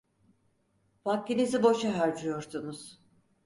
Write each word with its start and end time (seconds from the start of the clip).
Vaktinizi 1.05 1.63
boşa 1.63 1.91
harcıyorsunuz. 1.97 3.01